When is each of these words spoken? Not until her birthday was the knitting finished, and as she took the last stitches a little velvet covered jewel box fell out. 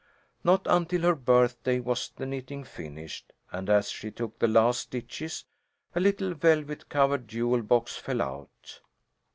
Not 0.43 0.65
until 0.67 1.03
her 1.03 1.13
birthday 1.13 1.79
was 1.79 2.09
the 2.09 2.25
knitting 2.25 2.63
finished, 2.63 3.33
and 3.51 3.69
as 3.69 3.91
she 3.91 4.09
took 4.09 4.39
the 4.39 4.47
last 4.47 4.79
stitches 4.79 5.45
a 5.93 5.99
little 5.99 6.33
velvet 6.33 6.89
covered 6.89 7.27
jewel 7.27 7.61
box 7.61 7.97
fell 7.97 8.23
out. 8.23 8.81